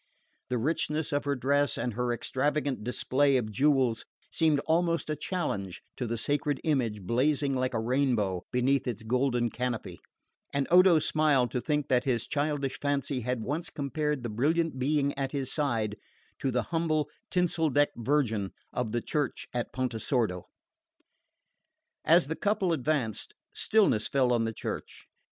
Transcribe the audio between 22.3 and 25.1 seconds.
couple advanced, stillness fell on the church.